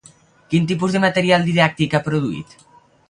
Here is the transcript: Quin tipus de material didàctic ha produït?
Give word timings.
Quin 0.53 0.63
tipus 0.71 0.95
de 0.95 1.01
material 1.03 1.45
didàctic 1.49 1.95
ha 1.99 2.03
produït? 2.09 2.57